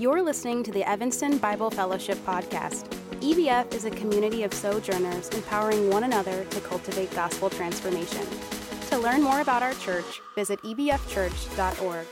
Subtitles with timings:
[0.00, 2.88] You're listening to the Evanston Bible Fellowship Podcast.
[3.20, 8.26] EBF is a community of sojourners empowering one another to cultivate gospel transformation.
[8.88, 12.06] To learn more about our church, visit ebfchurch.org.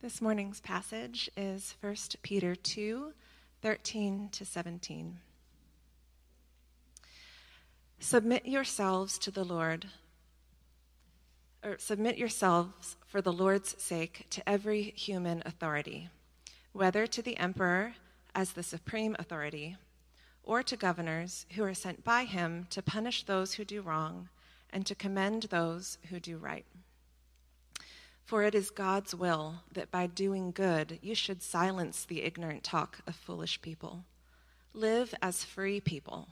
[0.00, 1.94] This morning's passage is 1
[2.24, 3.12] Peter 2
[3.62, 5.18] 13 to 17.
[8.00, 9.86] Submit yourselves to the Lord,
[11.62, 16.08] or submit yourselves for the Lord's sake to every human authority,
[16.72, 17.94] whether to the emperor
[18.34, 19.76] as the supreme authority,
[20.42, 24.28] or to governors who are sent by him to punish those who do wrong
[24.70, 26.66] and to commend those who do right.
[28.24, 32.98] For it is God's will that by doing good you should silence the ignorant talk
[33.06, 34.04] of foolish people.
[34.74, 36.28] Live as free people,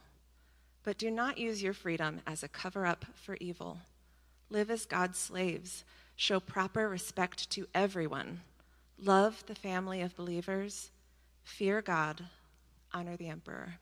[0.83, 3.79] but do not use your freedom as a cover up for evil.
[4.48, 5.84] Live as God's slaves.
[6.17, 8.41] Show proper respect to everyone.
[8.98, 10.91] Love the family of believers.
[11.42, 12.25] Fear God.
[12.92, 13.75] Honor the emperor.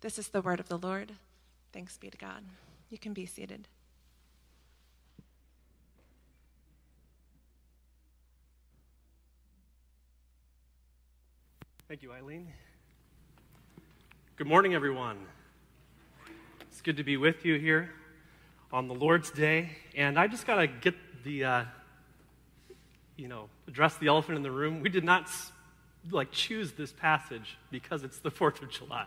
[0.00, 1.12] This is the word of the Lord.
[1.72, 2.44] Thanks be to God.
[2.90, 3.68] You can be seated.
[11.92, 12.50] Thank you, Eileen.
[14.36, 15.18] Good morning, everyone.
[16.62, 17.90] It's good to be with you here
[18.72, 19.72] on the Lord's Day.
[19.94, 21.64] And I just got to get the, uh,
[23.18, 24.80] you know, address the elephant in the room.
[24.80, 25.28] We did not,
[26.10, 29.06] like, choose this passage because it's the 4th of July.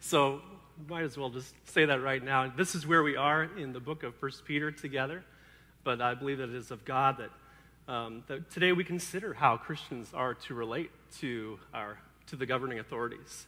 [0.00, 0.40] So,
[0.88, 2.48] might as well just say that right now.
[2.48, 5.22] This is where we are in the book of First Peter together.
[5.84, 7.30] But I believe that it is of God that
[7.88, 12.78] um, that today we consider how Christians are to relate to, our, to the governing
[12.78, 13.46] authorities.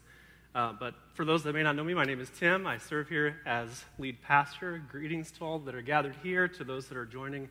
[0.55, 2.67] Uh, but for those that may not know me, my name is Tim.
[2.67, 4.83] I serve here as lead pastor.
[4.91, 7.49] Greetings to all that are gathered here, to those that are joining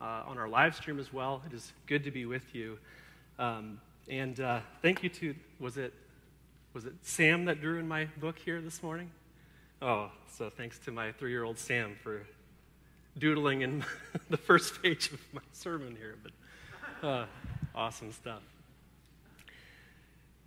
[0.00, 1.42] uh, on our live stream as well.
[1.46, 2.78] It is good to be with you.
[3.38, 5.92] Um, and uh, thank you to, was it,
[6.72, 9.10] was it Sam that drew in my book here this morning?
[9.82, 12.26] Oh, so thanks to my three year old Sam for
[13.18, 13.84] doodling in
[14.30, 17.26] the first page of my sermon here, but uh,
[17.74, 18.42] awesome stuff.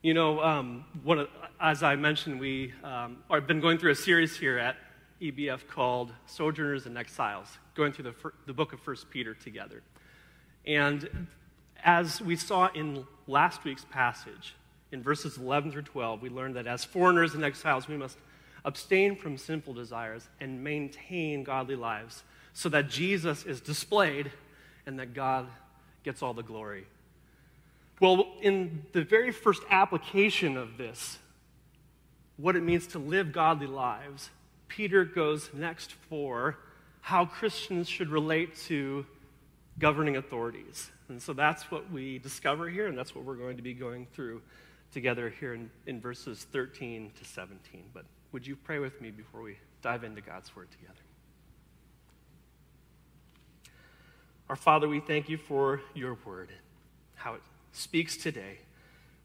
[0.03, 1.29] You know, um, what,
[1.59, 4.75] as I mentioned, we um, have been going through a series here at
[5.21, 9.83] EBF called Sojourners and Exiles, going through the, the book of First Peter together.
[10.65, 11.27] And
[11.83, 14.55] as we saw in last week's passage,
[14.91, 18.17] in verses 11 through 12, we learned that as foreigners and exiles, we must
[18.65, 22.23] abstain from sinful desires and maintain godly lives
[22.53, 24.31] so that Jesus is displayed
[24.87, 25.45] and that God
[26.03, 26.87] gets all the glory.
[28.01, 31.19] Well, in the very first application of this,
[32.35, 34.31] what it means to live godly lives,
[34.67, 36.57] Peter goes next for
[37.01, 39.05] how Christians should relate to
[39.77, 40.89] governing authorities.
[41.09, 44.07] And so that's what we discover here, and that's what we're going to be going
[44.13, 44.41] through
[44.91, 47.83] together here in, in verses 13 to 17.
[47.93, 50.93] But would you pray with me before we dive into God's word together?
[54.49, 56.49] Our Father, we thank you for your word,
[57.13, 58.59] how it speaks today.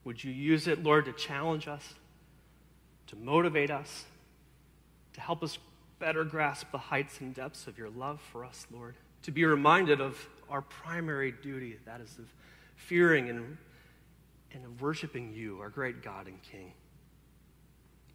[0.05, 1.95] Would you use it, Lord, to challenge us,
[3.09, 4.05] to motivate us,
[5.15, 5.59] to help us
[5.99, 10.01] better grasp the heights and depths of your love for us, Lord, to be reminded
[10.01, 12.27] of our primary duty, that is of
[12.77, 13.57] fearing and,
[14.53, 16.73] and of worshiping you, our great God and King.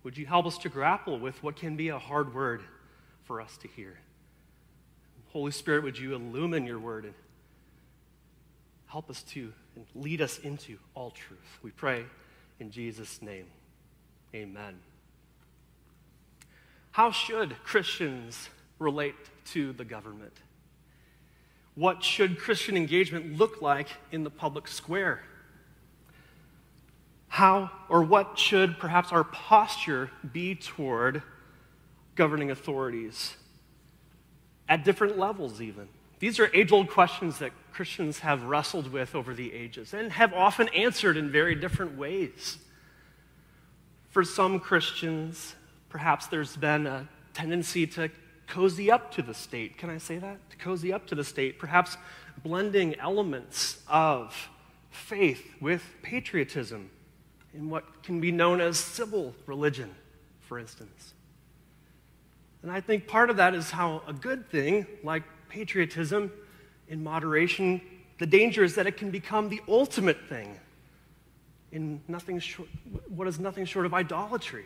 [0.04, 2.62] Would you help us to grapple with what can be a hard word
[3.24, 4.00] for us to hear?
[5.32, 7.14] Holy Spirit, would you illumine your word and
[8.88, 11.60] help us to and lead us into all truth?
[11.62, 12.06] We pray
[12.60, 13.46] in Jesus' name.
[14.34, 14.80] Amen.
[16.92, 18.50] How should Christians
[18.80, 19.16] relate
[19.52, 20.34] to the government?
[21.76, 25.24] What should Christian engagement look like in the public square?
[27.30, 31.24] How or what should perhaps our posture be toward
[32.16, 33.36] governing authorities?
[34.72, 35.90] at different levels, even.
[36.22, 40.34] These are age old questions that Christians have wrestled with over the ages and have
[40.34, 42.60] often answered in very different ways.
[44.12, 45.56] For some Christians,
[45.90, 48.12] perhaps there's been a tendency to
[48.46, 49.80] cozy up to the state.
[49.80, 50.48] Can I say that?
[50.52, 51.98] To cozy up to the state, perhaps
[52.44, 54.50] blending elements of
[54.92, 56.92] faith with patriotism
[57.56, 59.90] in what can be known as civil religion,
[60.42, 61.16] for instance.
[62.62, 66.32] And I think part of that is how a good thing, like patriotism
[66.88, 67.82] in moderation,
[68.20, 70.58] the danger is that it can become the ultimate thing,
[71.72, 72.70] in nothing short,
[73.08, 74.66] what is nothing short of idolatry.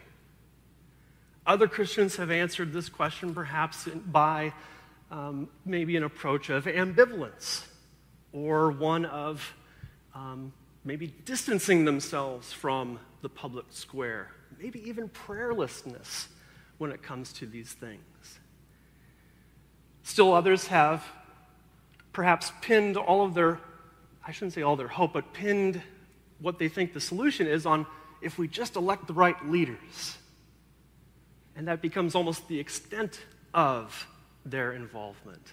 [1.45, 4.53] Other Christians have answered this question perhaps by
[5.11, 7.65] um, maybe an approach of ambivalence
[8.31, 9.53] or one of
[10.13, 10.53] um,
[10.83, 16.27] maybe distancing themselves from the public square, maybe even prayerlessness
[16.77, 18.01] when it comes to these things.
[20.05, 21.03] Still, others have
[22.13, 23.59] perhaps pinned all of their,
[24.25, 25.81] I shouldn't say all their hope, but pinned
[26.39, 27.87] what they think the solution is on
[28.21, 30.17] if we just elect the right leaders.
[31.55, 33.19] And that becomes almost the extent
[33.51, 34.07] of
[34.45, 35.51] their involvement.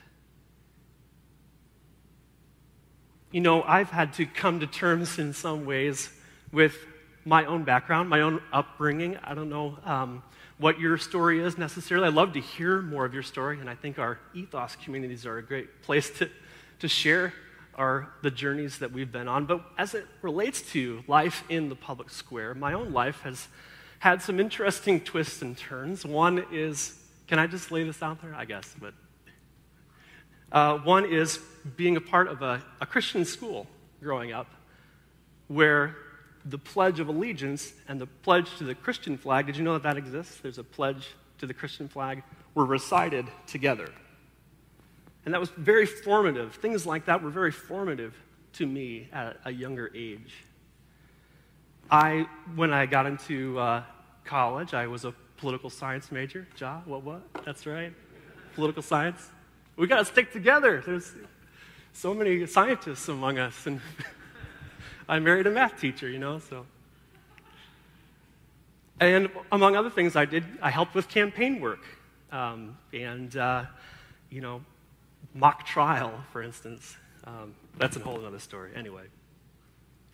[3.31, 6.10] You know, I've had to come to terms in some ways
[6.52, 6.76] with
[7.25, 9.16] my own background, my own upbringing.
[9.25, 10.22] I don't know um,
[10.58, 12.08] what your story is necessarily.
[12.08, 15.38] I'd love to hear more of your story, and I think our ethos communities are
[15.38, 16.28] a great place to,
[16.81, 17.32] to share
[17.75, 19.46] our, the journeys that we've been on.
[19.46, 23.49] But as it relates to life in the public square, my own life has
[23.99, 26.04] had some interesting twists and turns.
[26.04, 28.34] One is, can I just lay this out there?
[28.34, 28.94] I guess, but
[30.50, 31.38] uh, one is
[31.76, 33.66] being a part of a, a Christian school
[34.02, 34.49] growing up
[35.49, 35.96] where
[36.44, 39.83] the Pledge of Allegiance and the pledge to the Christian flag, did you know that
[39.85, 40.39] that exists?
[40.39, 41.09] There's a pledge
[41.39, 42.23] to the Christian flag,
[42.55, 43.89] were recited together.
[45.25, 46.55] And that was very formative.
[46.55, 48.15] Things like that were very formative
[48.55, 50.35] to me at a younger age.
[51.91, 53.83] I, when I got into uh,
[54.25, 56.47] college, I was a political science major.
[56.59, 57.23] Ja, what, what?
[57.45, 57.93] That's right.
[58.55, 59.31] Political science.
[59.77, 60.83] We got to stick together.
[60.85, 61.12] There's
[61.93, 63.67] so many scientists among us.
[63.67, 63.81] And
[65.08, 66.66] I married a math teacher, you know, so.
[69.00, 71.81] And among other things I did, I helped with campaign work.
[72.31, 73.64] Um, and, uh,
[74.31, 74.62] you know,
[75.34, 76.96] mock trial, for instance.
[77.25, 78.70] Um, that's a whole other story.
[78.75, 79.04] Anyway.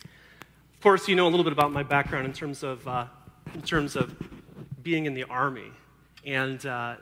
[0.03, 3.05] Of course, you know a little bit about my background in terms of, uh,
[3.53, 4.15] in terms of
[4.81, 5.71] being in the Army.
[6.25, 6.95] And uh,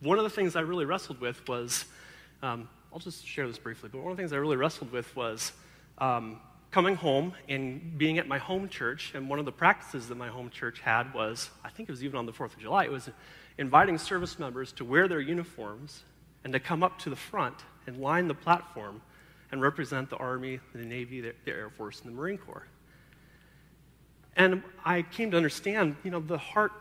[0.00, 1.84] one of the things I really wrestled with was
[2.42, 5.14] um, I'll just share this briefly, but one of the things I really wrestled with
[5.14, 5.52] was
[5.98, 6.40] um,
[6.70, 9.12] coming home and being at my home church.
[9.14, 12.04] And one of the practices that my home church had was, I think it was
[12.04, 13.08] even on the 4th of July, it was
[13.56, 16.04] inviting service members to wear their uniforms
[16.44, 17.56] and to come up to the front
[17.86, 19.02] and line the platform
[19.50, 22.66] and represent the Army, the Navy, the, Air Force, and the Marine Corps.
[24.36, 26.72] And I came to understand, you know, the heart,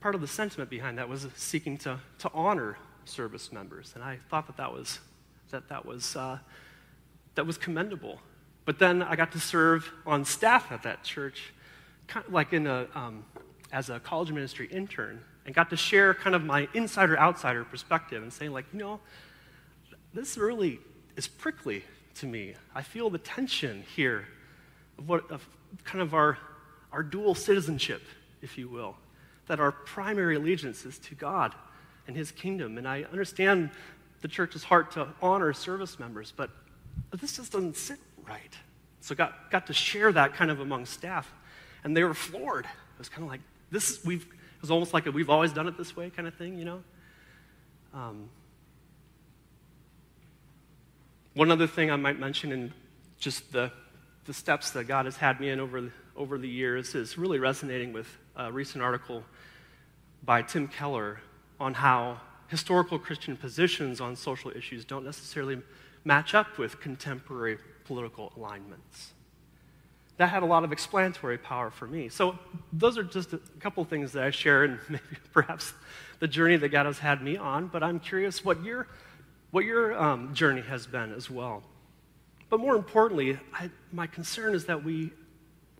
[0.00, 3.92] part of the sentiment behind that was seeking to, to honor service members.
[3.94, 5.00] And I thought that that was
[5.50, 6.38] that that was, uh,
[7.34, 8.20] that was commendable.
[8.68, 11.54] But then I got to serve on staff at that church,
[12.06, 13.24] kind of like in a, um,
[13.72, 18.22] as a college ministry intern, and got to share kind of my insider outsider perspective
[18.22, 19.00] and saying, like, you know,
[20.12, 20.80] this really
[21.16, 21.82] is prickly
[22.16, 22.56] to me.
[22.74, 24.28] I feel the tension here
[24.98, 25.48] of what of
[25.84, 26.36] kind of our,
[26.92, 28.02] our dual citizenship,
[28.42, 28.96] if you will,
[29.46, 31.54] that our primary allegiance is to God
[32.06, 32.76] and His kingdom.
[32.76, 33.70] And I understand
[34.20, 36.50] the church's heart to honor service members, but
[37.18, 37.98] this just doesn't sit
[38.28, 38.56] right.
[39.00, 41.32] So got, got to share that kind of among staff,
[41.84, 42.66] and they were floored.
[42.66, 43.40] It was kind of like,
[43.70, 46.34] this we've, it was almost like a we've always done it this way kind of
[46.34, 46.82] thing, you know?
[47.94, 48.28] Um,
[51.34, 52.72] one other thing I might mention in
[53.18, 53.70] just the,
[54.26, 57.92] the steps that God has had me in over over the years is really resonating
[57.92, 59.22] with a recent article
[60.24, 61.20] by Tim Keller
[61.60, 65.62] on how historical Christian positions on social issues don't necessarily
[66.04, 67.58] match up with contemporary
[67.88, 69.12] political alignments.
[70.18, 72.08] That had a lot of explanatory power for me.
[72.08, 72.38] So,
[72.72, 75.02] those are just a couple things that I share, and maybe
[75.32, 75.72] perhaps
[76.20, 77.68] the journey that God has had me on.
[77.68, 78.86] But I'm curious what your,
[79.50, 81.62] what your um, journey has been as well.
[82.50, 85.12] But more importantly, I, my concern is that we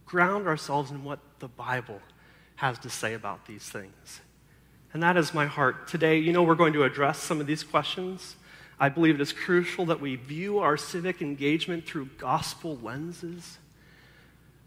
[0.06, 2.00] ground ourselves in what the Bible
[2.56, 4.20] has to say about these things.
[4.92, 5.88] And that is my heart.
[5.88, 8.36] Today, you know, we're going to address some of these questions.
[8.80, 13.58] I believe it is crucial that we view our civic engagement through gospel lenses.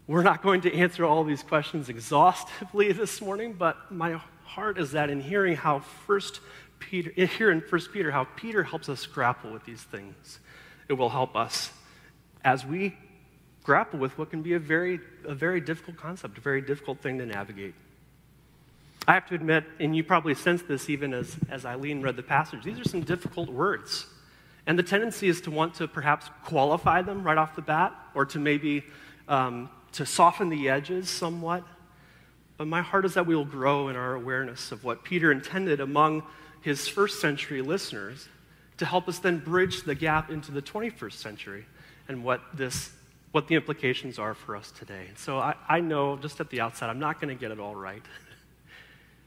[0.06, 4.92] We're not going to answer all these questions exhaustively this morning, but my heart is
[4.92, 6.40] that in hearing how first
[6.78, 10.40] Peter, here in First Peter, how Peter helps us grapple with these things,
[10.88, 11.70] it will help us
[12.44, 12.96] as we
[13.62, 17.18] grapple with what can be a very, a very difficult concept, a very difficult thing
[17.18, 17.74] to navigate.
[19.06, 22.22] I have to admit, and you probably sense this even as, as Eileen read the
[22.22, 24.06] passage, these are some difficult words.
[24.66, 28.24] And the tendency is to want to perhaps qualify them right off the bat, or
[28.26, 28.84] to maybe
[29.28, 31.64] um, to soften the edges somewhat.
[32.58, 35.80] But my heart is that we will grow in our awareness of what Peter intended
[35.80, 36.22] among
[36.60, 38.28] his first century listeners
[38.78, 41.66] to help us then bridge the gap into the 21st century
[42.08, 42.90] and what this
[43.32, 45.08] what the implications are for us today.
[45.16, 47.74] So I, I know just at the outset, I'm not going to get it all
[47.74, 48.02] right.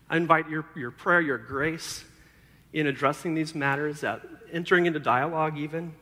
[0.09, 2.05] I invite your, your prayer, your grace
[2.73, 4.21] in addressing these matters, at
[4.51, 5.93] entering into dialogue even,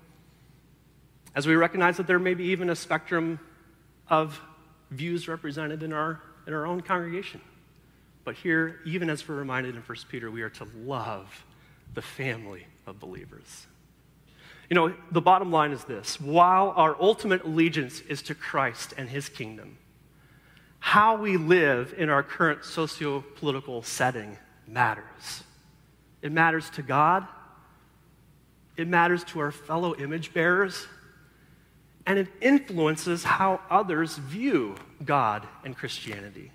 [1.36, 3.40] as we recognize that there may be even a spectrum
[4.10, 4.40] of
[4.92, 7.42] views represented in our, in our own congregation.
[8.24, 11.46] But here, even as we're reminded in 1 Peter, we are to love
[11.94, 13.68] the family of believers.
[14.70, 19.10] You know, the bottom line is this while our ultimate allegiance is to Christ and
[19.10, 19.78] his kingdom,
[20.84, 24.38] how we live in our current socio political setting
[24.68, 25.44] matters.
[26.22, 27.26] It matters to God,
[28.76, 30.86] it matters to our fellow image bearers,
[32.06, 34.76] and it influences how others view
[35.06, 36.52] God and Christianity.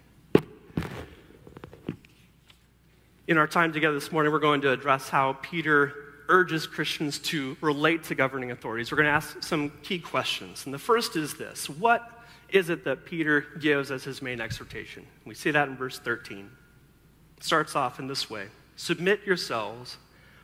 [3.28, 5.94] In our time together this morning, we're going to address how Peter
[6.28, 8.92] urges Christians to relate to governing authorities.
[8.92, 10.66] We're going to ask some key questions.
[10.66, 12.17] And the first is this What
[12.48, 15.06] is it that Peter gives as his main exhortation?
[15.24, 16.50] We see that in verse 13.
[17.36, 19.96] It starts off in this way Submit yourselves,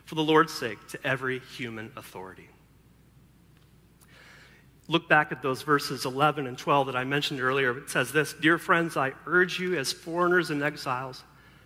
[0.05, 2.49] for the Lord's sake, to every human authority.
[4.87, 7.77] Look back at those verses 11 and 12 that I mentioned earlier.
[7.77, 11.23] It says this Dear friends, I urge you as foreigners and exiles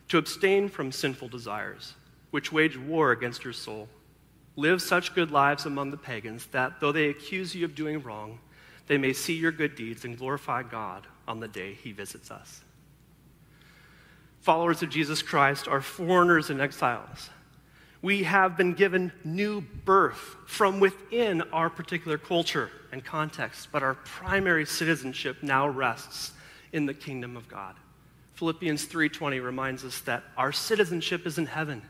[0.08, 1.96] to abstain from sinful desires,
[2.32, 3.90] which wage war against your soul
[4.60, 8.40] Live such good lives among the pagans that, though they accuse you of doing wrong,
[8.90, 12.62] they may see your good deeds and glorify God on the day he visits us.
[14.42, 17.30] Followers of Jesus Christ are foreigners and exiles.
[18.02, 23.94] We have been given new birth from within our particular culture and context, but our
[23.94, 26.32] primary citizenship now rests
[26.74, 27.76] in the kingdom of God.
[28.34, 31.84] Philippians 3:20 reminds us that our citizenship is in heaven,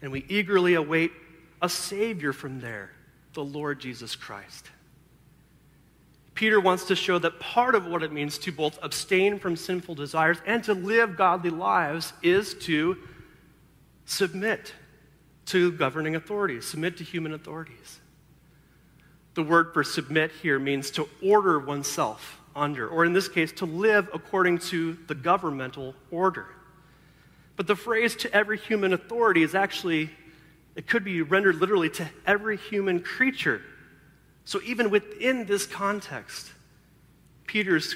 [0.00, 1.12] and we eagerly await
[1.60, 2.92] a Savior from there,
[3.34, 4.70] the Lord Jesus Christ.
[6.42, 9.94] Peter wants to show that part of what it means to both abstain from sinful
[9.94, 12.98] desires and to live godly lives is to
[14.06, 14.74] submit
[15.46, 18.00] to governing authorities, submit to human authorities.
[19.34, 23.64] The word for submit here means to order oneself under, or in this case, to
[23.64, 26.48] live according to the governmental order.
[27.54, 30.10] But the phrase to every human authority is actually
[30.74, 33.62] it could be rendered literally to every human creature.
[34.44, 36.50] So, even within this context,
[37.46, 37.94] Peter's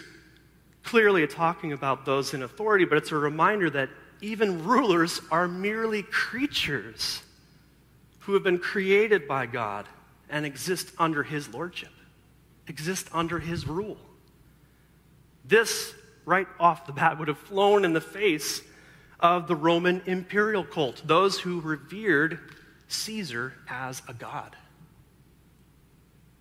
[0.82, 6.02] clearly talking about those in authority, but it's a reminder that even rulers are merely
[6.02, 7.22] creatures
[8.20, 9.86] who have been created by God
[10.28, 11.92] and exist under his lordship,
[12.66, 13.98] exist under his rule.
[15.44, 18.62] This, right off the bat, would have flown in the face
[19.20, 22.38] of the Roman imperial cult, those who revered
[22.88, 24.56] Caesar as a god.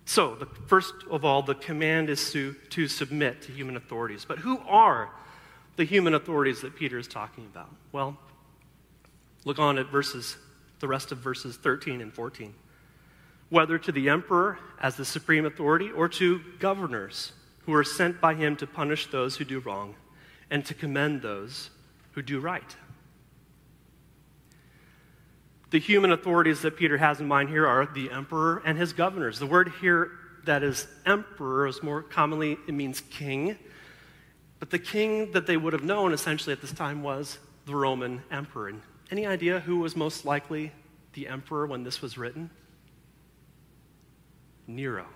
[0.06, 4.24] So, the, first of all, the command is to, to submit to human authorities.
[4.24, 5.10] But who are
[5.74, 7.68] the human authorities that Peter is talking about?
[7.90, 8.16] Well,
[9.44, 10.36] look on at verses,
[10.78, 12.54] the rest of verses 13 and 14.
[13.50, 17.32] Whether to the emperor as the supreme authority or to governors
[17.64, 19.96] who are sent by him to punish those who do wrong
[20.50, 21.70] and to commend those
[22.12, 22.76] who do right.
[25.70, 29.38] The human authorities that Peter has in mind here are the emperor and his governors.
[29.38, 30.12] The word here
[30.44, 33.58] that is emperor is more commonly, it means king.
[34.60, 38.22] But the king that they would have known essentially at this time was the Roman
[38.30, 38.68] emperor.
[38.68, 38.80] And
[39.10, 40.72] any idea who was most likely
[41.14, 42.50] the emperor when this was written?
[44.68, 45.06] Nero.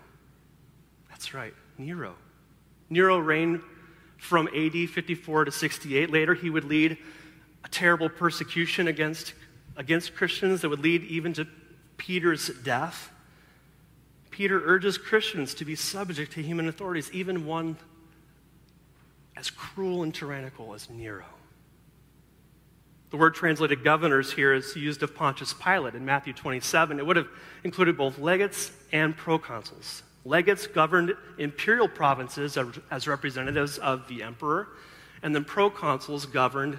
[1.08, 2.14] That's right, Nero.
[2.88, 3.60] Nero reigned
[4.18, 6.10] from AD 54 to 68.
[6.10, 6.98] Later, he would lead
[7.64, 9.32] a terrible persecution against
[9.76, 11.46] against Christians that would lead even to
[11.96, 13.10] Peter's death.
[14.30, 17.76] Peter urges Christians to be subject to human authorities, even one
[19.36, 21.24] as cruel and tyrannical as Nero.
[23.10, 26.98] The word translated governors here is used of Pontius Pilate in Matthew 27.
[26.98, 27.28] It would have
[27.64, 30.02] included both legates and proconsuls.
[30.24, 32.56] Legates governed imperial provinces
[32.90, 34.68] as representatives of the emperor,
[35.22, 36.78] and then proconsuls governed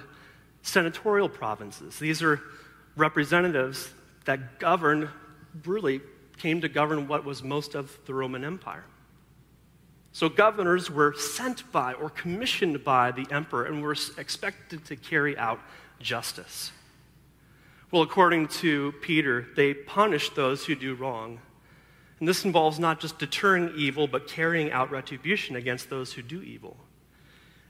[0.62, 1.98] senatorial provinces.
[1.98, 2.40] These are
[2.96, 3.90] representatives
[4.24, 5.08] that governed,
[5.64, 6.00] really
[6.38, 8.84] came to govern what was most of the Roman Empire.
[10.12, 15.36] So governors were sent by or commissioned by the emperor and were expected to carry
[15.38, 15.60] out
[16.00, 16.70] justice.
[17.90, 21.40] Well, according to Peter, they punish those who do wrong.
[22.18, 26.42] And this involves not just deterring evil, but carrying out retribution against those who do
[26.42, 26.76] evil.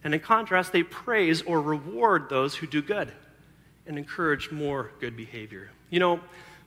[0.04, 3.12] And in contrast, they praise or reward those who do good
[3.86, 5.70] and encourage more good behavior.
[5.90, 6.20] You know,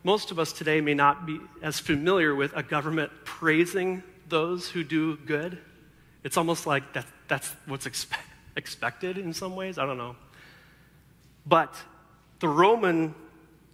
[0.03, 4.83] most of us today may not be as familiar with a government praising those who
[4.83, 5.59] do good
[6.23, 8.17] It's almost like that, that's what's expe-
[8.55, 9.77] expected in some ways.
[9.77, 10.15] I don't know.
[11.45, 11.75] But
[12.39, 13.13] the Roman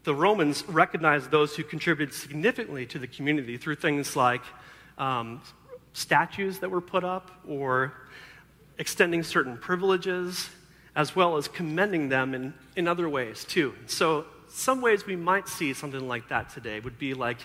[0.04, 4.42] the Romans recognized those who contributed significantly to the community through things like
[4.98, 5.42] um,
[5.94, 7.94] statues that were put up or
[8.80, 10.50] extending certain privileges,
[10.96, 13.74] as well as commending them in, in other ways too.
[13.88, 17.38] So, some ways we might see something like that today would be like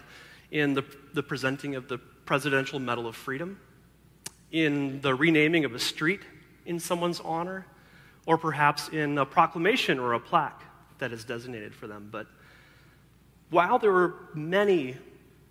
[0.50, 0.84] in the,
[1.14, 3.60] the presenting of the Presidential Medal of Freedom,
[4.50, 6.20] in the renaming of a street
[6.64, 7.64] in someone's honor,
[8.26, 10.62] or perhaps in a proclamation or a plaque
[10.98, 12.08] that is designated for them.
[12.10, 12.26] But
[13.50, 14.96] while there were many,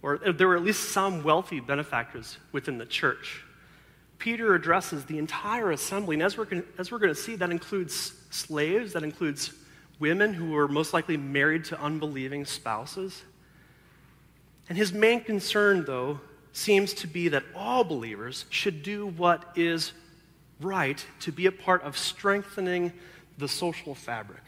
[0.01, 3.44] or there were at least some wealthy benefactors within the church,
[4.17, 6.15] Peter addresses the entire assembly.
[6.15, 9.51] And as we're, going, as we're going to see, that includes slaves, that includes
[9.99, 13.23] women who were most likely married to unbelieving spouses.
[14.67, 16.19] And his main concern, though,
[16.53, 19.91] seems to be that all believers should do what is
[20.61, 22.93] right to be a part of strengthening
[23.37, 24.43] the social fabric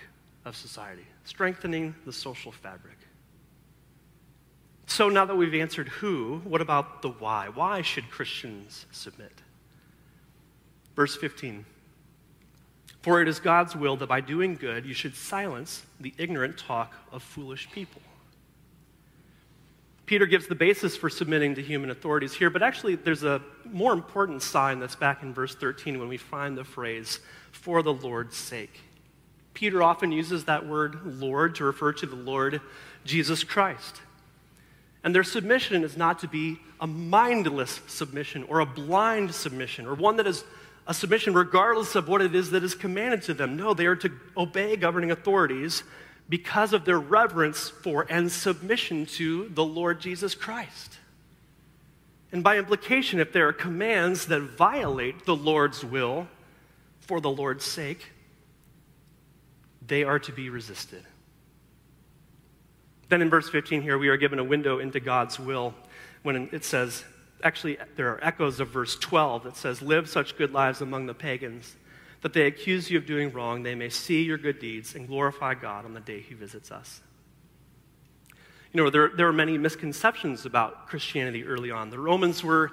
[0.45, 2.97] of society, strengthening the social fabric.
[4.86, 7.50] So now that we've answered who, what about the why?
[7.50, 9.33] Why should Christians submit?
[10.98, 11.63] Verse 15
[13.01, 16.94] For it is God's will that by doing good you should silence the ignorant talk
[17.13, 18.01] of foolish people.
[20.08, 23.92] Peter gives the basis for submitting to human authorities here, but actually, there's a more
[23.92, 27.20] important sign that's back in verse 13 when we find the phrase,
[27.51, 28.80] for the Lord's sake.
[29.54, 32.62] Peter often uses that word Lord to refer to the Lord
[33.04, 34.01] Jesus Christ.
[35.04, 39.94] And their submission is not to be a mindless submission or a blind submission or
[39.94, 40.46] one that is
[40.88, 43.58] a submission regardless of what it is that is commanded to them.
[43.58, 45.84] No, they are to obey governing authorities
[46.29, 50.98] because of their reverence for and submission to the Lord Jesus Christ.
[52.32, 56.27] And by implication, if there are commands that violate the Lord's will
[57.01, 58.12] for the Lord's sake,
[59.86, 61.03] they are to be resisted.
[63.10, 65.73] Then in verse 15 here, we are given a window into God's will
[66.23, 67.06] when it says,
[67.43, 71.13] actually, there are echoes of verse 12 that says, Live such good lives among the
[71.13, 71.76] pagans
[72.21, 75.54] that they accuse you of doing wrong, they may see your good deeds and glorify
[75.54, 77.02] God on the day he visits us.
[78.73, 81.89] You know, there, there were many misconceptions about Christianity early on.
[81.89, 82.71] The Romans were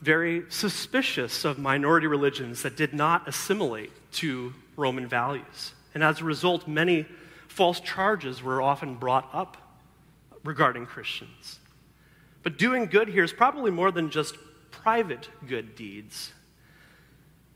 [0.00, 5.74] very suspicious of minority religions that did not assimilate to Roman values.
[5.94, 7.06] And as a result, many
[7.48, 9.56] false charges were often brought up
[10.44, 11.60] regarding Christians.
[12.42, 14.36] But doing good here is probably more than just
[14.70, 16.32] private good deeds.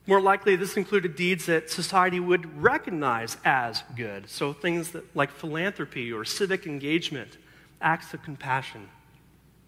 [0.06, 4.30] More likely, this included deeds that society would recognize as good.
[4.30, 7.38] So things that, like philanthropy or civic engagement,
[7.80, 8.88] acts of compassion.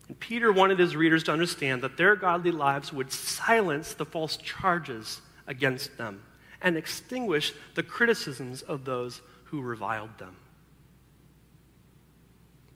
[0.07, 4.37] And Peter wanted his readers to understand that their godly lives would silence the false
[4.37, 6.22] charges against them
[6.62, 10.37] and extinguish the criticisms of those who reviled them.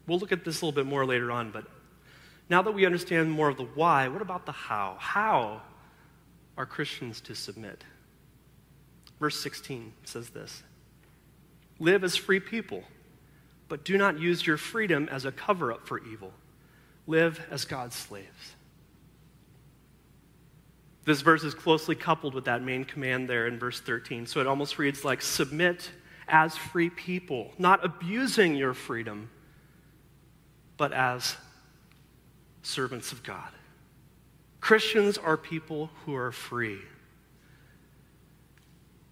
[0.07, 1.65] We'll look at this a little bit more later on, but
[2.53, 4.97] now that we understand more of the why, what about the how?
[4.99, 5.63] How
[6.59, 7.83] are Christians to submit?
[9.19, 10.63] Verse 16 says this
[11.79, 12.85] Live as free people,
[13.71, 16.31] but do not use your freedom as a cover up for evil.
[17.07, 18.53] Live as God's slaves.
[21.07, 24.27] This verse is closely coupled with that main command there in verse 13.
[24.27, 25.91] So it almost reads like submit
[26.29, 29.31] as free people, not abusing your freedom,
[30.77, 31.35] but as
[32.63, 33.51] servants of God.
[34.61, 36.79] Christians are people who are free.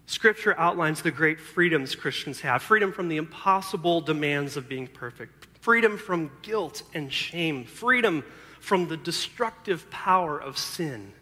[0.05, 5.47] Scripture outlines the great freedoms Christians have freedom from the impossible demands of being perfect,
[5.61, 8.23] freedom from guilt and shame, freedom
[8.59, 11.13] from the destructive power of sin.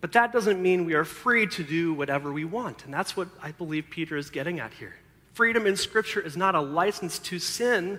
[0.00, 2.84] But that doesn't mean we are free to do whatever we want.
[2.84, 4.94] And that's what I believe Peter is getting at here.
[5.32, 7.98] Freedom in Scripture is not a license to sin,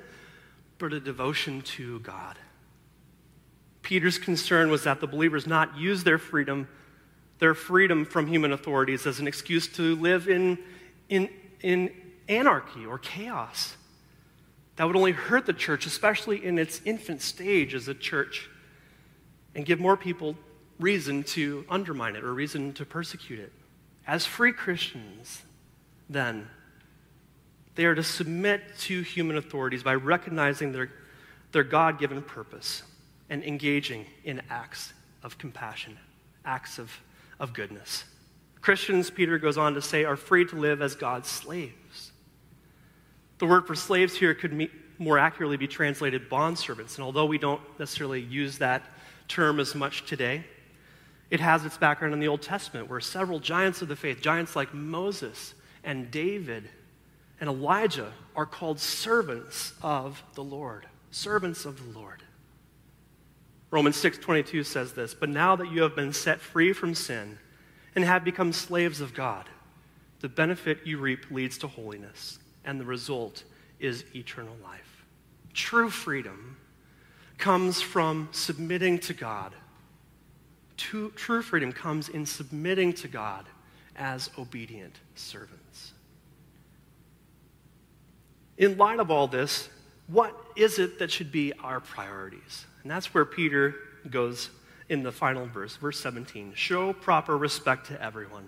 [0.78, 2.38] but a devotion to God.
[3.86, 6.68] Peter's concern was that the believers not use their freedom,
[7.38, 10.58] their freedom from human authorities, as an excuse to live in,
[11.08, 11.30] in,
[11.62, 11.92] in
[12.28, 13.78] anarchy or chaos.
[14.78, 18.50] That would only hurt the church, especially in its infant stage as a church,
[19.54, 20.36] and give more people
[20.80, 23.54] reason to undermine it or reason to persecute it.
[24.08, 25.44] As free Christians,
[26.10, 26.50] then,
[27.76, 30.92] they are to submit to human authorities by recognizing their,
[31.52, 32.82] their God given purpose
[33.30, 35.98] and engaging in acts of compassion,
[36.46, 36.92] acts of,
[37.40, 38.04] of goodness.
[38.62, 42.12] Christians, Peter goes on to say, are free to live as God's slaves.
[43.38, 47.62] The word for slaves here could more accurately be translated bondservants, and although we don't
[47.78, 48.84] necessarily use that
[49.28, 50.46] term as much today,
[51.30, 54.56] It has its background in the Old Testament, where several giants of the faith, giants
[54.56, 56.70] like Moses and David
[57.42, 60.86] and Elijah, are called servants of the Lord.
[61.12, 62.22] Servants of the Lord.
[63.72, 67.40] Romans 6:22 says this, "But now that you have been set free from sin
[67.96, 69.50] and have become slaves of God,
[70.20, 73.44] the benefit you reap leads to holiness, and the result
[73.80, 75.06] is eternal life."
[75.54, 76.58] True freedom
[77.38, 79.54] comes from submitting to God.
[80.78, 83.48] True, freedom comes in submitting to God
[83.96, 85.94] as obedient servants.
[88.58, 89.70] In light of all this,
[90.08, 92.66] what is it that should be our priorities?
[92.86, 93.74] And that's where Peter
[94.12, 94.52] goes
[94.90, 96.54] in the final verse, verse 17.
[96.54, 98.48] Show proper respect to everyone,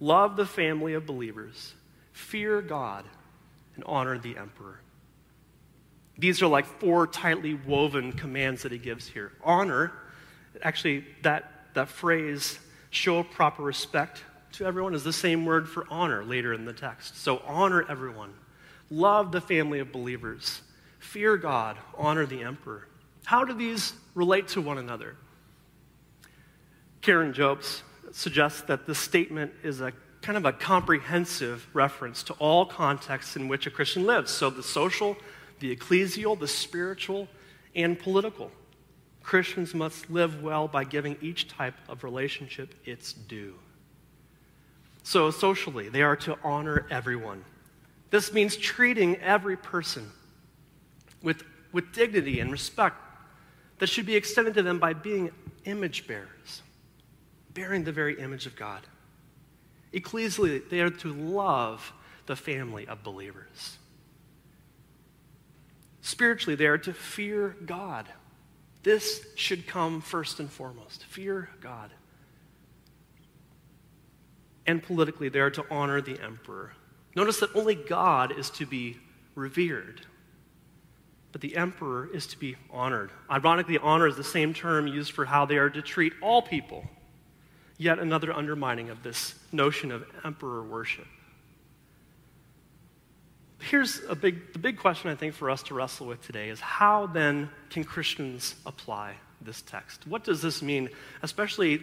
[0.00, 1.74] love the family of believers,
[2.14, 3.04] fear God,
[3.74, 4.80] and honor the emperor.
[6.16, 9.32] These are like four tightly woven commands that he gives here.
[9.44, 9.92] Honor,
[10.62, 16.24] actually, that, that phrase, show proper respect to everyone, is the same word for honor
[16.24, 17.18] later in the text.
[17.18, 18.32] So honor everyone,
[18.90, 20.62] love the family of believers,
[20.98, 22.86] fear God, honor the emperor.
[23.24, 25.16] How do these relate to one another?
[27.00, 32.66] Karen Jobes suggests that this statement is a kind of a comprehensive reference to all
[32.66, 34.30] contexts in which a Christian lives.
[34.30, 35.16] So the social,
[35.60, 37.28] the ecclesial, the spiritual,
[37.74, 38.50] and political.
[39.22, 43.54] Christians must live well by giving each type of relationship its due.
[45.02, 47.44] So, socially, they are to honor everyone.
[48.10, 50.10] This means treating every person
[51.22, 52.96] with, with dignity and respect
[53.80, 55.30] that should be extended to them by being
[55.64, 56.62] image bearers,
[57.52, 58.80] bearing the very image of God.
[59.92, 61.92] Ecclesially, they are to love
[62.26, 63.78] the family of believers.
[66.02, 68.06] Spiritually, they are to fear God.
[68.82, 71.04] This should come first and foremost.
[71.06, 71.90] Fear God.
[74.66, 76.72] And politically, they are to honor the emperor.
[77.16, 78.98] Notice that only God is to be
[79.34, 80.02] revered,
[81.32, 83.10] but the emperor is to be honored.
[83.30, 86.84] Ironically, honor is the same term used for how they are to treat all people.
[87.78, 91.06] Yet another undermining of this notion of emperor worship
[93.60, 96.60] here's a big, the big question I think for us to wrestle with today is
[96.60, 100.06] how then can Christians apply this text?
[100.06, 100.88] What does this mean,
[101.22, 101.82] especially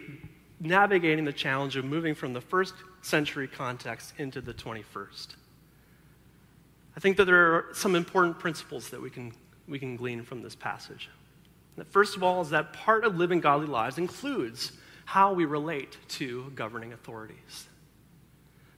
[0.60, 5.28] navigating the challenge of moving from the first century context into the 21st?
[6.98, 9.32] I think that there are some important principles that we can,
[9.68, 11.08] we can glean from this passage.
[11.90, 14.72] First of all, is that part of living godly lives includes
[15.04, 17.68] how we relate to governing authorities.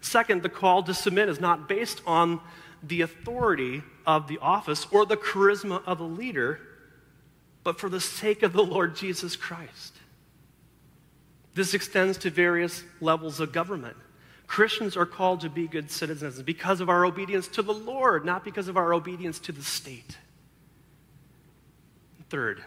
[0.02, 2.42] Second, the call to submit is not based on
[2.83, 6.61] the authority of the office or the charisma of a leader,
[7.64, 9.94] but for the sake of the Lord Jesus Christ.
[11.54, 13.96] This extends to various levels of government.
[14.50, 18.44] Christians are called to be good citizens because of our obedience to the Lord, not
[18.44, 20.18] because of our obedience to the state.
[22.30, 22.60] Third,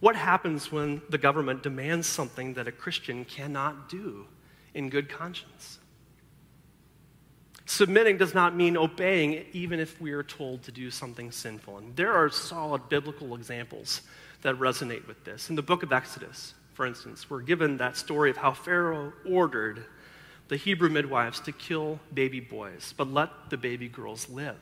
[0.00, 4.26] what happens when the government demands something that a Christian cannot do
[4.74, 5.78] in good conscience?
[7.66, 11.78] Submitting does not mean obeying, even if we are told to do something sinful.
[11.78, 14.00] And there are solid biblical examples
[14.42, 15.50] that resonate with this.
[15.50, 19.84] In the book of Exodus, for instance, we're given that story of how Pharaoh ordered
[20.50, 24.58] the Hebrew midwives to kill baby boys, but let the baby girls live.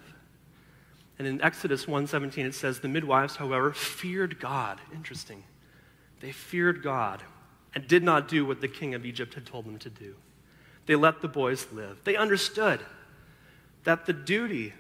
[1.18, 4.82] And in Exodus 1:17 it says the midwives however feared God.
[4.92, 5.44] Interesting.
[6.20, 7.22] They feared God
[7.74, 10.14] and did not do what the king of Egypt had told them to do.
[10.84, 12.04] They let the boys live.
[12.04, 12.80] They understood
[13.84, 14.74] that the duty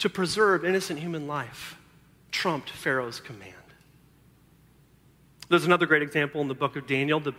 [0.00, 1.78] to preserve innocent human life
[2.30, 3.54] trumped Pharaoh's command.
[5.48, 7.20] There's another great example in the book of Daniel.
[7.20, 7.32] The,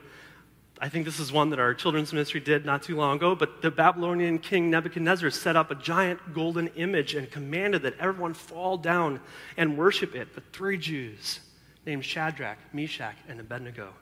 [0.79, 3.61] I think this is one that our children's ministry did not too long ago, but
[3.61, 8.77] the Babylonian king Nebuchadnezzar set up a giant golden image and commanded that everyone fall
[8.77, 9.19] down
[9.55, 10.29] and worship it.
[10.33, 11.39] But three Jews
[11.85, 13.93] named Shadrach, Meshach, and Abednego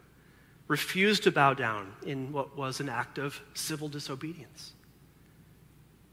[0.68, 4.72] refused to bow down in what was an act of civil disobedience.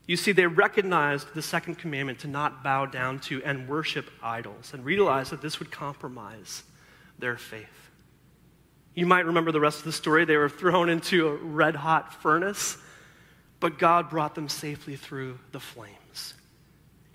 [0.06, 4.72] You see, they recognized the second commandment to not bow down to and worship idols
[4.72, 6.64] and realized that this would compromise
[7.18, 7.87] their faith.
[8.98, 10.24] You might remember the rest of the story.
[10.24, 12.76] They were thrown into a red hot furnace,
[13.60, 16.34] but God brought them safely through the flames.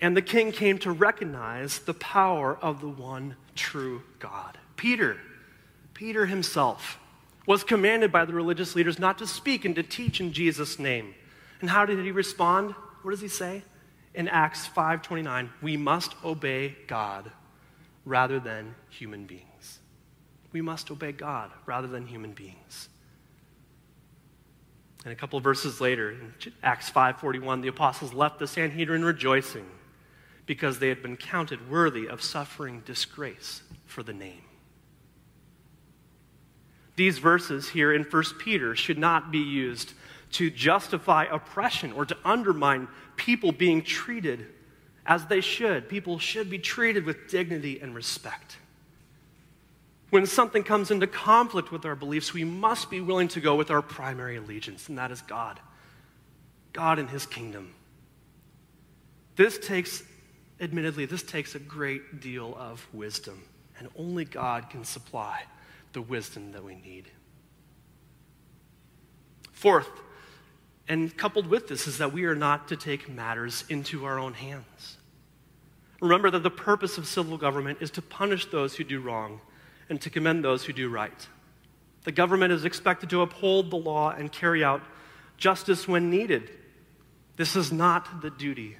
[0.00, 4.56] And the king came to recognize the power of the one true God.
[4.76, 5.18] Peter,
[5.92, 6.98] Peter himself,
[7.46, 11.14] was commanded by the religious leaders not to speak and to teach in Jesus' name.
[11.60, 12.70] And how did he respond?
[13.02, 13.62] What does he say?
[14.14, 17.30] In Acts 5:29, we must obey God
[18.06, 19.53] rather than human beings.
[20.54, 22.88] We must obey God rather than human beings.
[25.04, 29.68] And a couple verses later, in Acts 5:41, the apostles left the Sanhedrin rejoicing
[30.46, 34.42] because they had been counted worthy of suffering disgrace for the name.
[36.94, 39.92] These verses here in 1 Peter should not be used
[40.32, 42.86] to justify oppression or to undermine
[43.16, 44.54] people being treated
[45.04, 45.88] as they should.
[45.88, 48.58] People should be treated with dignity and respect.
[50.14, 53.72] When something comes into conflict with our beliefs, we must be willing to go with
[53.72, 55.58] our primary allegiance, and that is God.
[56.72, 57.74] God and His kingdom.
[59.34, 60.04] This takes,
[60.60, 63.42] admittedly, this takes a great deal of wisdom,
[63.76, 65.42] and only God can supply
[65.94, 67.10] the wisdom that we need.
[69.50, 69.90] Fourth,
[70.86, 74.34] and coupled with this, is that we are not to take matters into our own
[74.34, 74.96] hands.
[76.00, 79.40] Remember that the purpose of civil government is to punish those who do wrong
[79.88, 81.28] and to commend those who do right.
[82.04, 84.82] The government is expected to uphold the law and carry out
[85.36, 86.50] justice when needed.
[87.36, 88.76] This is not the duty.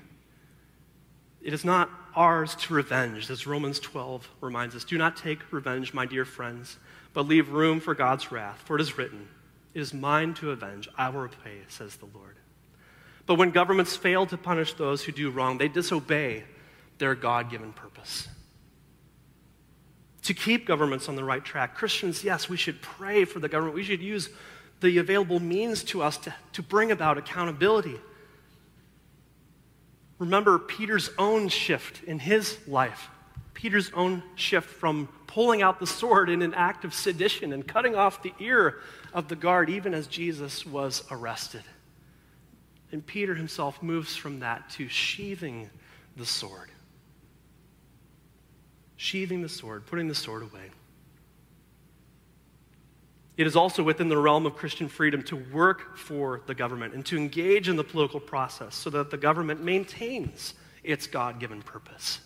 [1.43, 4.85] It is not ours to revenge, as Romans 12 reminds us.
[4.85, 6.79] Do not take revenge, my dear friends,
[7.13, 9.29] but leave room for God's wrath, for it is written,
[9.75, 12.37] It is mine to avenge, I will repay, says the Lord.
[13.27, 16.45] But when governments fail to punish those who do wrong, they disobey
[16.99, 18.29] their God given purpose
[20.25, 21.75] to keep governments on the right track.
[21.75, 23.77] Christians, yes, we should pray for the government.
[23.77, 24.31] We should use
[24.81, 27.97] the available means to us to, to bring about accountability.
[30.19, 33.09] Remember Peter's own shift in his life,
[33.53, 37.95] Peter's own shift from pulling out the sword in an act of sedition and cutting
[37.95, 38.81] off the ear
[39.13, 41.63] of the guard, even as Jesus was arrested.
[42.93, 45.71] And Peter himself moves from that to sheathing
[46.17, 46.71] the sword
[49.05, 50.71] sheathing the sword, putting the sword away.
[53.37, 57.05] It is also within the realm of Christian freedom to work for the government and
[57.07, 62.21] to engage in the political process so that the government maintains its God given purpose.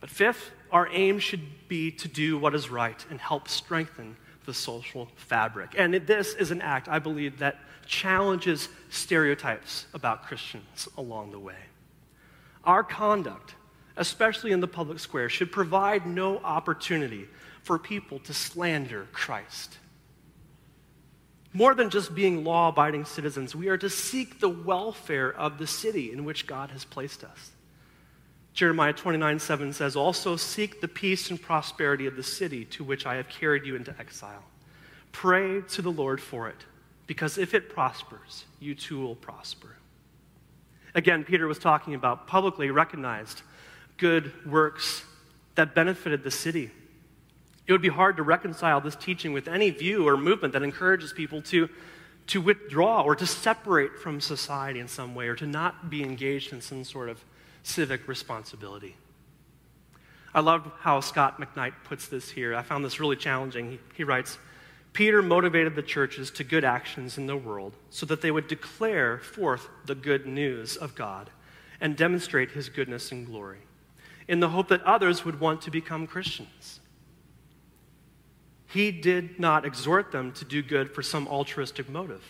[0.00, 4.54] But fifth, our aim should be to do what is right and help strengthen the
[4.54, 5.74] social fabric.
[5.76, 11.58] And this is an act, I believe, that challenges stereotypes about Christians along the way.
[12.64, 13.54] Our conduct
[13.98, 17.28] especially in the public square, should provide no opportunity
[17.62, 19.76] for people to slander Christ.
[21.52, 25.66] More than just being law abiding citizens, we are to seek the welfare of the
[25.66, 27.50] city in which God has placed us.
[28.52, 33.06] Jeremiah 29 7 says, Also seek the peace and prosperity of the city to which
[33.06, 34.44] I have carried you into exile.
[35.12, 36.64] Pray to the Lord for it,
[37.06, 39.76] because if it prospers, you too will prosper.
[40.94, 43.42] Again, Peter was talking about publicly recognized
[43.98, 45.04] good works
[45.56, 46.70] that benefited the city.
[47.66, 51.12] It would be hard to reconcile this teaching with any view or movement that encourages
[51.12, 51.68] people to,
[52.28, 56.52] to withdraw or to separate from society in some way or to not be engaged
[56.52, 57.22] in some sort of
[57.62, 58.96] civic responsibility.
[60.32, 62.54] I love how Scot McKnight puts this here.
[62.54, 63.72] I found this really challenging.
[63.72, 64.38] He, he writes
[64.94, 69.18] Peter motivated the churches to good actions in the world so that they would declare
[69.18, 71.30] forth the good news of God
[71.80, 73.58] and demonstrate his goodness and glory
[74.28, 76.80] in the hope that others would want to become Christians.
[78.66, 82.22] He did not exhort them to do good for some altruistic motive.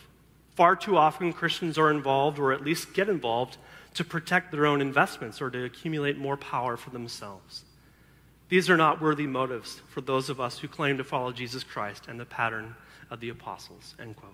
[0.55, 3.57] Far too often, Christians are involved, or at least get involved,
[3.93, 7.65] to protect their own investments or to accumulate more power for themselves.
[8.47, 12.05] These are not worthy motives for those of us who claim to follow Jesus Christ
[12.07, 12.75] and the pattern
[13.09, 13.95] of the apostles.
[13.99, 14.33] End quote.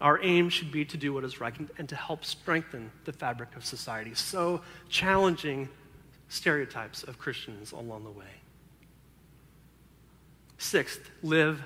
[0.00, 3.54] Our aim should be to do what is right and to help strengthen the fabric
[3.56, 4.14] of society.
[4.14, 5.68] So challenging
[6.28, 8.24] stereotypes of Christians along the way.
[10.56, 11.62] Sixth, live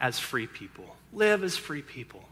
[0.00, 0.96] as free people.
[1.12, 2.24] Live as free people.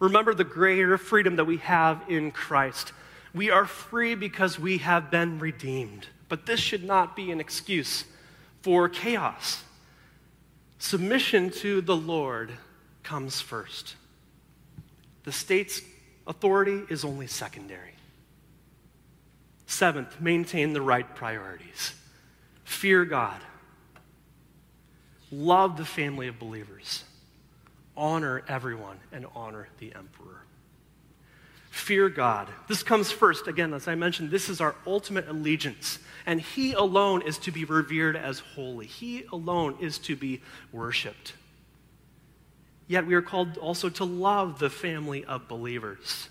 [0.00, 2.92] Remember the greater freedom that we have in Christ.
[3.32, 6.08] We are free because we have been redeemed.
[6.28, 8.04] But this should not be an excuse
[8.62, 9.62] for chaos.
[10.78, 12.52] Submission to the Lord
[13.02, 13.94] comes first.
[15.24, 15.80] The state's
[16.26, 17.94] authority is only secondary.
[19.66, 21.94] Seventh, maintain the right priorities.
[22.64, 23.40] Fear God.
[25.32, 27.04] Love the family of believers.
[27.96, 30.42] Honor everyone and honor the emperor.
[31.70, 32.48] Fear God.
[32.68, 33.48] This comes first.
[33.48, 35.98] Again, as I mentioned, this is our ultimate allegiance.
[36.24, 40.40] And He alone is to be revered as holy, He alone is to be
[40.72, 41.32] worshiped.
[42.86, 46.28] Yet we are called also to love the family of believers.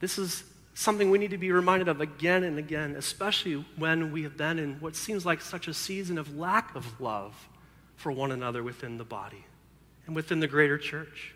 [0.00, 4.22] This is something we need to be reminded of again and again, especially when we
[4.22, 7.48] have been in what seems like such a season of lack of love
[7.96, 9.44] for one another within the body.
[10.06, 11.34] and within the greater church.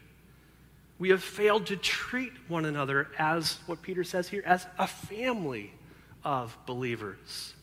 [0.98, 5.72] We have failed to treat one another as what Peter says here as a family
[6.24, 7.54] of believers.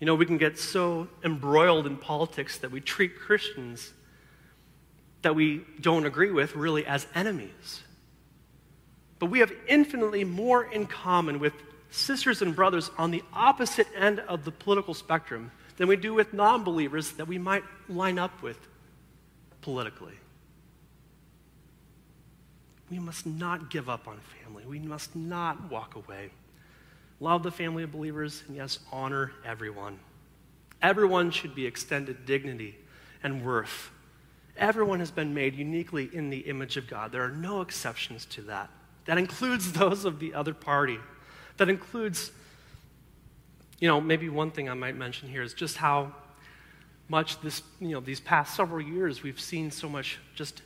[0.00, 3.92] You know, we can get so embroiled in politics that we treat Christians
[5.22, 7.82] that we don't agree with really as enemies.
[9.18, 11.52] But we have infinitely more in common with
[11.90, 16.32] sisters and brothers on the opposite end of the political spectrum than we do with
[16.32, 18.58] non believers that we might line up with
[19.60, 20.14] politically.
[22.90, 24.64] We must not give up on family.
[24.66, 26.30] We must not walk away.
[27.20, 29.98] Love the family of believers, and yes, honor everyone.
[30.82, 32.76] Everyone should be extended dignity
[33.22, 33.91] and worth.
[34.56, 37.12] Everyone has been made uniquely in the image of God.
[37.12, 38.70] There are no exceptions to that.
[39.06, 40.98] That includes those of the other party.
[41.56, 42.30] That includes,
[43.80, 46.14] you know, maybe one thing I might mention here is just how
[47.08, 50.62] much this, you know, these past several years we've seen so much just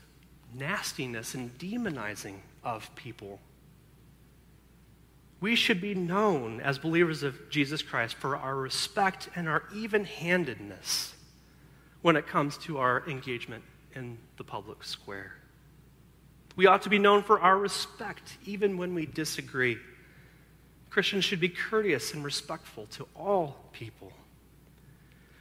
[0.55, 3.41] nastiness and demonizing of people.
[5.41, 10.05] We should be known as believers of Jesus Christ for our respect and our even
[10.05, 11.15] handedness
[12.01, 13.63] when it comes to our engagement
[13.97, 15.33] in the public square.
[16.55, 19.79] We ought to be known for our respect even when we disagree.
[20.91, 24.13] Christians should be courteous and respectful to all people.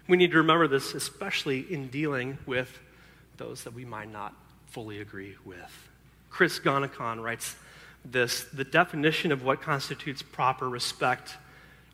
[0.07, 2.79] We need to remember this, especially in dealing with
[3.37, 4.33] those that we might not
[4.67, 5.89] fully agree with.
[6.29, 7.55] Chris Gonicon writes
[8.03, 11.37] this the definition of what constitutes proper respect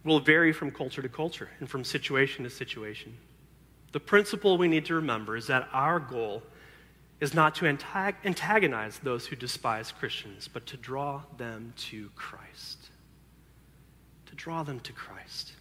[0.03, 3.15] will vary from culture to culture and from situation to situation.
[3.91, 6.41] The principle we need to remember is that our goal
[7.21, 12.89] is not to antagonize those who despise Christians, but to draw them to Christ.
[14.25, 15.53] To draw them to Christ.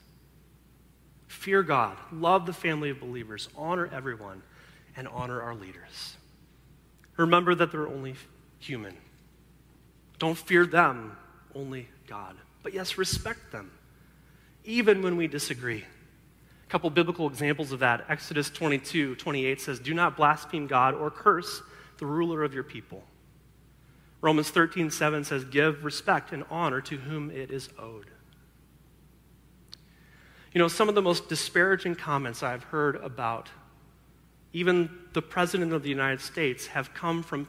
[1.29, 4.43] Fear God, love the family of believers, honor everyone,
[4.97, 6.17] and honor our leaders.
[7.19, 8.15] Remember that they're only
[8.59, 8.97] human.
[10.19, 11.17] Don't fear them,
[11.55, 12.37] only God.
[12.63, 13.71] But yes, respect them,
[14.65, 15.85] even when we disagree.
[16.71, 18.07] A couple biblical examples of that.
[18.09, 21.63] Exodus 22, 28 says, Do not blaspheme God or curse
[21.99, 23.03] the ruler of your people.
[24.21, 28.07] Romans 13, 7 says, Give respect and honor to whom it is owed.
[30.53, 33.49] You know, some of the most disparaging comments I've heard about
[34.53, 37.49] even the President of the United States, have come from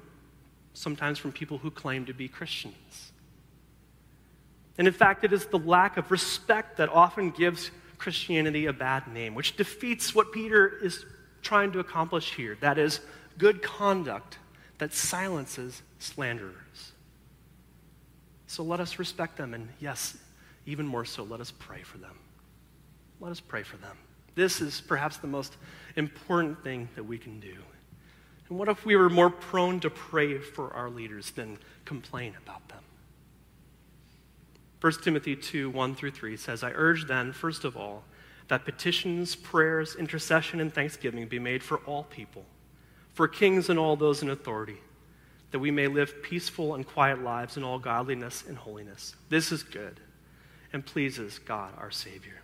[0.74, 3.12] sometimes from people who claim to be Christians.
[4.78, 9.08] And in fact, it is the lack of respect that often gives Christianity a bad
[9.14, 11.06] name, which defeats what Peter is
[11.44, 13.00] trying to accomplish here that is,
[13.38, 14.40] good conduct
[14.80, 16.94] that silences slanderers.
[18.48, 20.18] So let us respect them, and yes,
[20.66, 22.18] even more so, let us pray for them.
[23.20, 23.96] Let us pray for them.
[24.34, 25.56] This is perhaps the most
[25.96, 27.56] important thing that we can do.
[28.50, 32.68] And what if we were more prone to pray for our leaders than complain about
[32.68, 32.82] them?
[34.82, 38.04] 1 Timothy 2 1 through 3 says, I urge then, first of all,
[38.48, 42.44] that petitions, prayers, intercession, and thanksgiving be made for all people,
[43.14, 44.78] for kings and all those in authority,
[45.52, 49.16] that we may live peaceful and quiet lives in all godliness and holiness.
[49.30, 50.00] This is good
[50.74, 52.42] and pleases God our Savior.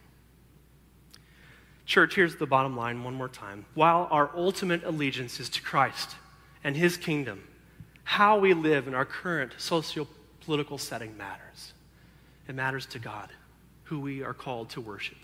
[1.85, 3.65] Church, here's the bottom line one more time.
[3.73, 6.15] While our ultimate allegiance is to Christ
[6.63, 7.47] and his kingdom,
[8.03, 10.07] how we live in our current socio
[10.41, 11.73] political setting matters.
[12.47, 13.29] It matters to God,
[13.83, 15.17] who we are called to worship.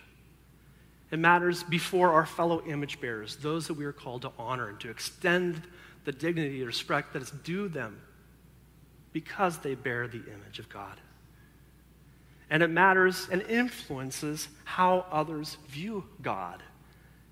[1.11, 4.79] It matters before our fellow image bearers, those that we are called to honor and
[4.81, 5.61] to extend
[6.05, 8.01] the dignity and respect that is due them
[9.13, 10.99] because they bear the image of God.
[12.49, 16.61] And it matters and influences how others view God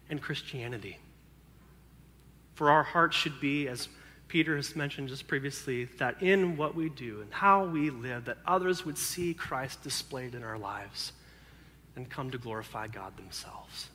[0.10, 0.99] and Christianity.
[2.54, 3.88] For our hearts should be, as
[4.32, 8.38] Peter has mentioned just previously, that in what we do and how we live, that
[8.48, 11.12] others would see Christ displayed in our lives
[11.98, 13.90] and come to glorify God themselves.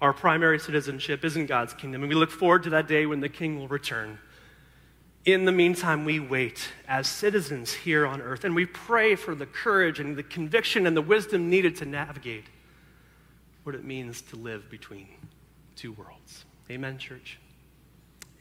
[0.00, 3.20] Our primary citizenship is in God's kingdom, and we look forward to that day when
[3.20, 4.18] the King will return.
[5.24, 9.46] In the meantime, we wait as citizens here on earth and we pray for the
[9.46, 12.46] courage and the conviction and the wisdom needed to navigate
[13.62, 15.06] what it means to live between
[15.76, 16.44] two worlds.
[16.68, 17.38] Amen, church?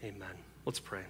[0.06, 0.30] Amen.
[0.66, 1.02] Let's pray.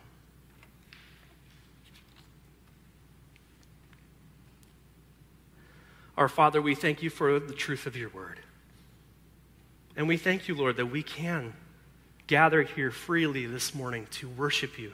[6.15, 8.39] Our Father, we thank you for the truth of your word.
[9.97, 11.53] And we thank you, Lord, that we can
[12.27, 14.93] gather here freely this morning to worship you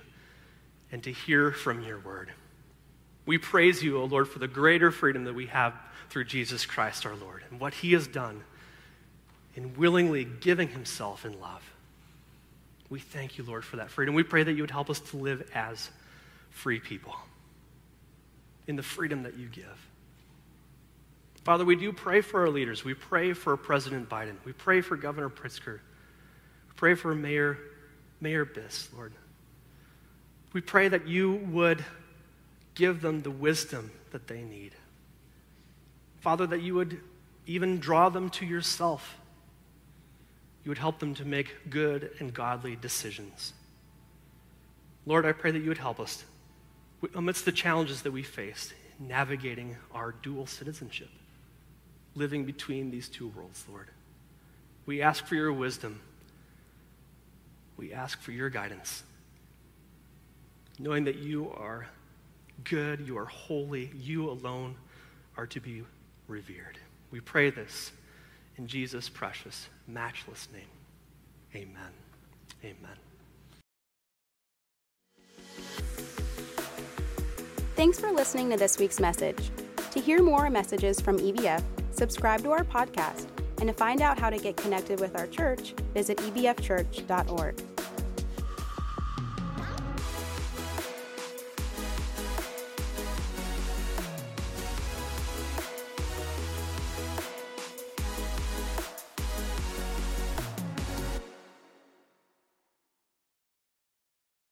[0.91, 2.33] and to hear from your word.
[3.27, 5.75] We praise you, O Lord, for the greater freedom that we have
[6.09, 8.43] through Jesus Christ our Lord and what he has done
[9.55, 11.70] in willingly giving himself in love.
[12.91, 14.13] We thank you, Lord, for that freedom.
[14.13, 15.89] We pray that you would help us to live as
[16.49, 17.15] free people
[18.67, 19.87] in the freedom that you give.
[21.45, 22.83] Father, we do pray for our leaders.
[22.83, 24.35] We pray for President Biden.
[24.43, 25.75] We pray for Governor Pritzker.
[25.75, 27.57] We pray for Mayor,
[28.19, 29.13] Mayor Biss, Lord.
[30.51, 31.85] We pray that you would
[32.75, 34.73] give them the wisdom that they need.
[36.19, 36.99] Father, that you would
[37.47, 39.15] even draw them to yourself.
[40.63, 43.53] You would help them to make good and godly decisions.
[45.05, 46.23] Lord, I pray that you would help us
[47.15, 51.09] amidst the challenges that we face navigating our dual citizenship,
[52.13, 53.87] living between these two worlds, Lord.
[54.85, 55.99] We ask for your wisdom.
[57.77, 59.01] We ask for your guidance,
[60.77, 61.87] knowing that you are
[62.63, 64.75] good, you are holy, you alone
[65.35, 65.83] are to be
[66.27, 66.77] revered.
[67.09, 67.91] We pray this
[68.61, 70.61] in Jesus' precious, matchless name.
[71.55, 71.91] Amen.
[72.63, 72.97] Amen.
[77.75, 79.49] Thanks for listening to this week's message.
[79.91, 84.29] To hear more messages from EBF, subscribe to our podcast, and to find out how
[84.29, 87.70] to get connected with our church, visit ebfchurch.org.